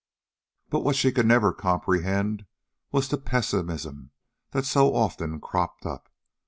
But 0.71 0.79
what 0.79 0.95
she 0.95 1.11
could 1.11 1.27
never 1.27 1.53
comprehend 1.53 2.47
was 2.91 3.07
the 3.09 3.19
pessimism 3.19 4.09
that 4.49 4.65
so 4.65 4.95
often 4.95 5.39
cropped 5.39 5.85
up. 5.85 6.09